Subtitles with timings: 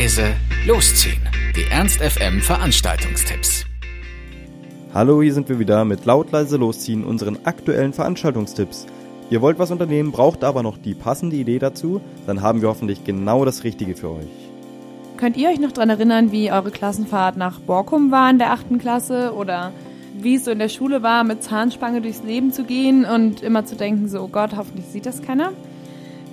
[0.00, 0.34] leise,
[0.66, 1.20] losziehen.
[1.54, 3.66] Die Ernst FM Veranstaltungstipps.
[4.94, 8.86] Hallo, hier sind wir wieder mit laut leise losziehen unseren aktuellen Veranstaltungstipps.
[9.28, 13.04] Ihr wollt was unternehmen, braucht aber noch die passende Idee dazu, dann haben wir hoffentlich
[13.04, 14.50] genau das Richtige für euch.
[15.18, 18.78] Könnt ihr euch noch daran erinnern, wie eure Klassenfahrt nach Borkum war in der achten
[18.78, 19.70] Klasse oder
[20.18, 23.66] wie es so in der Schule war, mit Zahnspange durchs Leben zu gehen und immer
[23.66, 25.52] zu denken, so oh Gott, hoffentlich sieht das keiner?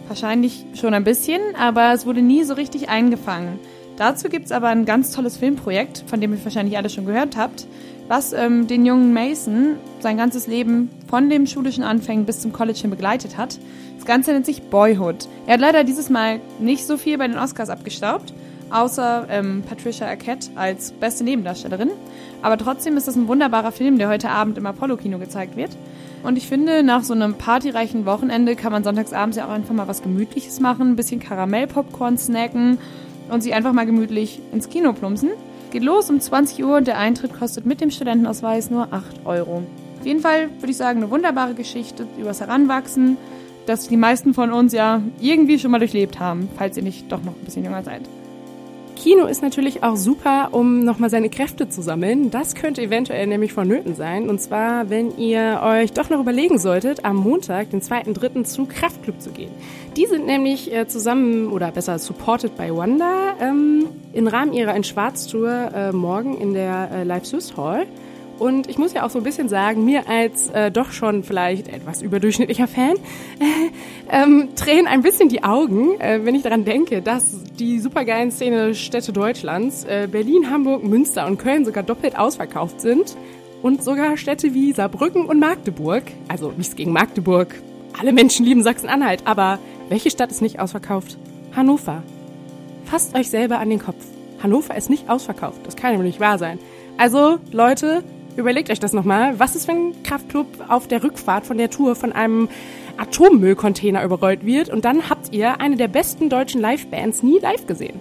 [0.07, 3.59] Wahrscheinlich schon ein bisschen, aber es wurde nie so richtig eingefangen.
[3.97, 7.35] Dazu gibt es aber ein ganz tolles Filmprojekt, von dem ihr wahrscheinlich alle schon gehört
[7.35, 7.67] habt,
[8.07, 12.79] was ähm, den jungen Mason sein ganzes Leben von dem schulischen Anfängen bis zum College
[12.79, 13.59] hin begleitet hat.
[13.95, 15.27] Das Ganze nennt sich Boyhood.
[15.47, 18.33] Er hat leider dieses Mal nicht so viel bei den Oscars abgestaubt,
[18.69, 21.89] außer ähm, Patricia Arquette als beste Nebendarstellerin.
[22.41, 25.71] Aber trotzdem ist das ein wunderbarer Film, der heute Abend im Apollo-Kino gezeigt wird.
[26.23, 29.87] Und ich finde, nach so einem partyreichen Wochenende kann man sonntagsabends ja auch einfach mal
[29.87, 32.79] was Gemütliches machen, ein bisschen Karamellpopcorn snacken
[33.29, 35.29] und sich einfach mal gemütlich ins Kino plumpsen.
[35.71, 39.63] Geht los um 20 Uhr und der Eintritt kostet mit dem Studentenausweis nur 8 Euro.
[39.99, 43.17] Auf jeden Fall würde ich sagen, eine wunderbare Geschichte übers Heranwachsen,
[43.65, 47.21] das die meisten von uns ja irgendwie schon mal durchlebt haben, falls ihr nicht doch
[47.21, 48.01] noch ein bisschen jünger seid.
[48.97, 52.31] Kino ist natürlich auch super, um nochmal seine Kräfte zu sammeln.
[52.31, 54.29] Das könnte eventuell nämlich vonnöten sein.
[54.29, 58.43] Und zwar, wenn ihr euch doch noch überlegen solltet, am Montag, den 2.3.
[58.43, 59.51] zu Kraftclub zu gehen.
[59.95, 64.83] Die sind nämlich äh, zusammen, oder besser supported by Wanda, ähm, im Rahmen ihrer In
[64.83, 67.85] Schwarz-Tour äh, morgen in der äh, Live Swiss Hall.
[68.39, 71.69] Und ich muss ja auch so ein bisschen sagen, mir als äh, doch schon vielleicht
[71.69, 72.95] etwas überdurchschnittlicher Fan
[73.39, 73.43] äh,
[74.11, 78.75] ähm, tränen ein bisschen die Augen, äh, wenn ich daran denke, dass die supergeilen Szene
[78.75, 83.17] Städte Deutschlands, äh, Berlin, Hamburg, Münster und Köln sogar doppelt ausverkauft sind.
[83.63, 87.55] Und sogar Städte wie Saarbrücken und Magdeburg, also nichts gegen Magdeburg,
[87.99, 89.57] alle Menschen lieben Sachsen-Anhalt, aber
[89.89, 91.17] welche Stadt ist nicht ausverkauft?
[91.55, 92.03] Hannover.
[92.85, 94.05] Fasst euch selber an den Kopf.
[94.43, 95.59] Hannover ist nicht ausverkauft.
[95.65, 96.59] Das kann nicht wahr sein.
[96.97, 98.03] Also, Leute,
[98.37, 99.39] Überlegt euch das nochmal.
[99.39, 102.47] Was ist, wenn Kraftclub auf der Rückfahrt von der Tour von einem
[102.97, 107.99] Atommüllcontainer überrollt wird und dann habt ihr eine der besten deutschen Livebands nie live gesehen?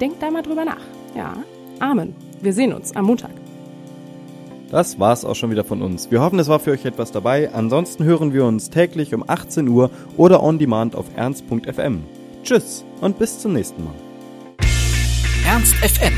[0.00, 0.80] Denkt da mal drüber nach.
[1.14, 1.34] Ja,
[1.80, 2.14] Amen.
[2.40, 3.30] Wir sehen uns am Montag.
[4.70, 6.10] Das war's auch schon wieder von uns.
[6.10, 7.52] Wir hoffen, es war für euch etwas dabei.
[7.52, 12.02] Ansonsten hören wir uns täglich um 18 Uhr oder on demand auf ernst.fm.
[12.42, 13.94] Tschüss und bis zum nächsten Mal.
[15.46, 16.14] Ernst FM.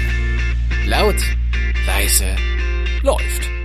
[0.89, 1.17] Laut,
[1.87, 2.25] leise,
[3.03, 3.56] läuft.